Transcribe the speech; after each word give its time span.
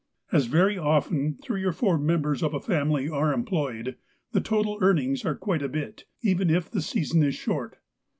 As 0.31 0.47
very 0.47 0.79
often 0.79 1.37
three 1.43 1.63
and 1.63 1.75
four 1.75 1.99
members 1.99 2.41
of 2.41 2.55
a 2.55 2.59
family 2.59 3.07
are 3.07 3.31
employed, 3.31 3.97
the 4.31 4.41
total 4.41 4.79
earnings 4.81 5.23
are 5.25 5.35
quite 5.35 5.61
a 5.61 5.69
bit, 5.69 6.05
even 6.23 6.49
if 6.49 6.71
the 6.71 6.81
season 6.81 7.21
is 7.21 7.35
short. 7.35 7.77